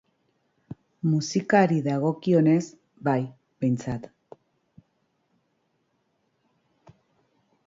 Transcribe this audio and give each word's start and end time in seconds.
Musikari 1.09 1.77
dagokionez, 1.87 2.63
bai, 3.09 3.19
behintzat. 3.65 4.09